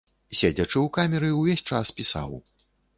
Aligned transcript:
Седзячы 0.37 0.77
ў 0.85 0.95
камеры, 0.97 1.31
увесь 1.43 1.65
час 1.69 1.95
пісаў. 2.01 2.39